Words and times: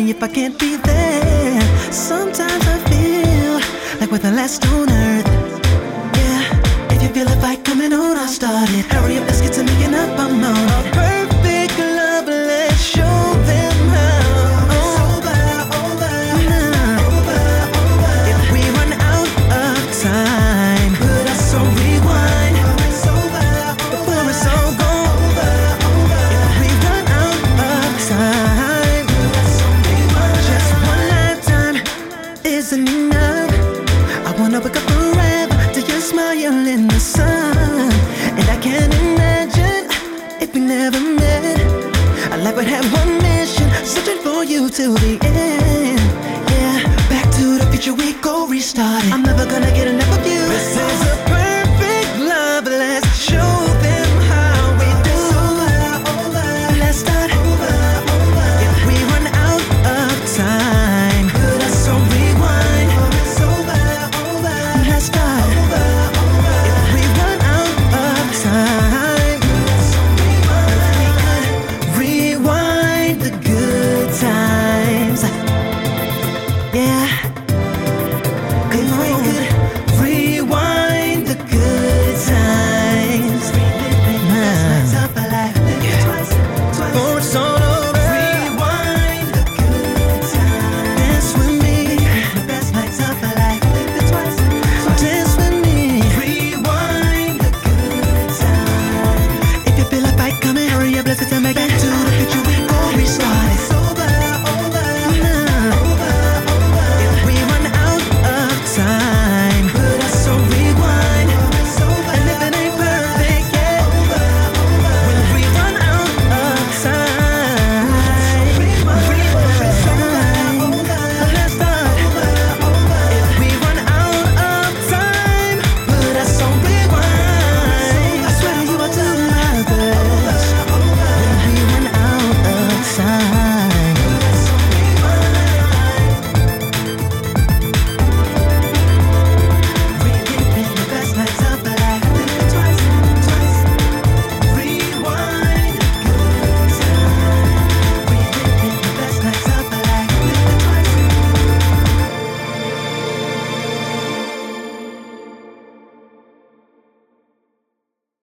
if 0.00 0.22
I 0.22 0.28
can't 0.28 0.58
be 0.58 0.76
there. 0.76 1.60
Sometimes 1.90 2.64
I 2.66 2.78
feel 2.90 3.54
like 4.00 4.10
we're 4.10 4.18
the 4.18 4.30
last 4.30 4.64
on 4.66 4.90
earth. 4.90 5.26
Yeah, 6.20 6.94
if 6.94 7.02
you 7.02 7.08
feel 7.08 7.26
a 7.26 7.36
fight 7.40 7.64
coming 7.64 7.92
on, 7.92 8.16
I'll 8.16 8.28
start 8.28 8.68
it. 8.70 8.84
Hurry 8.92 9.16
up, 9.18 9.24
let's 9.26 9.40
get 9.40 9.54
to 9.54 9.64
making 9.64 9.94
up, 9.94 10.05
isn't 32.72 32.88
enough. 32.88 33.52
I 34.28 34.34
wanna 34.40 34.58
wake 34.58 34.74
up 34.74 34.82
forever 34.90 35.56
to 35.74 35.80
your 35.86 36.00
smile 36.00 36.66
in 36.66 36.88
the 36.88 36.98
sun. 36.98 37.92
And 38.38 38.46
I 38.54 38.58
can't 38.60 38.92
imagine 39.06 39.84
if 40.42 40.52
we 40.52 40.60
never 40.60 40.98
met. 40.98 41.60
I 42.32 42.36
like 42.42 42.56
would 42.56 42.66
have 42.66 42.86
one 42.92 43.12
mission, 43.22 43.68
searching 43.84 44.18
for 44.18 44.42
you 44.42 44.68
till 44.68 44.94
the 44.94 45.14
end. 45.22 46.00
Yeah, 46.54 46.82
back 47.08 47.26
to 47.38 47.58
the 47.60 47.66
future 47.70 47.94
we 47.94 48.14
go 48.14 48.48
restart 48.48 49.04
it. 49.04 49.12
I'm 49.12 49.22
never 49.22 49.46
gonna 49.46 49.70
get 49.78 49.86
enough 49.86 50.18
of 50.18 50.26
you. 50.26 51.05